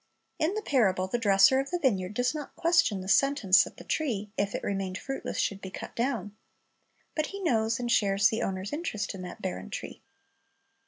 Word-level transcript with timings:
In 0.39 0.55
the 0.55 0.63
parable 0.63 1.05
the 1.05 1.19
dresser 1.19 1.59
of 1.59 1.69
the 1.69 1.77
vineyard 1.77 2.15
does 2.15 2.33
not 2.33 2.55
ques 2.55 2.81
tion 2.81 3.01
the 3.01 3.07
sentence 3.07 3.63
that 3.63 3.77
the 3.77 3.83
tree, 3.83 4.31
if 4.35 4.55
it 4.55 4.63
remained 4.63 4.97
fruitless, 4.97 5.37
should 5.37 5.61
be 5.61 5.69
cut 5.69 5.95
down; 5.95 6.35
but 7.13 7.27
he 7.27 7.39
knows 7.39 7.79
and 7.79 7.91
shares 7.91 8.29
the 8.29 8.41
owner's 8.41 8.73
interest 8.73 9.13
in 9.13 9.21
that 9.21 9.43
barren 9.43 9.69
tree. 9.69 10.01